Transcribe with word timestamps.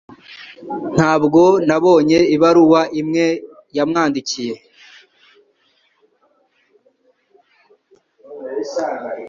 Ntabwo 0.95 1.41
nabonye 1.67 2.19
ibaruwa 2.35 2.81
imwe 2.99 3.27
yamwandikiye 3.75 4.53